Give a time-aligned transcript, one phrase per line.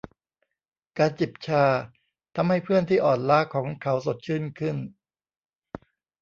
[0.97, 1.65] การจิบชา
[2.35, 4.77] ทำให้เพื่อนที่อ่อนล้าของเขาสดชื่นขึ้น